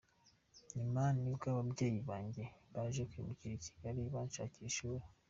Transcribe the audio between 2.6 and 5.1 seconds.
baje kwimukira I Kigali banshakira ishuli.